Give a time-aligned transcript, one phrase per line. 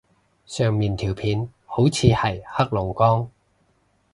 [0.47, 3.29] 上面條片好似係黑龍江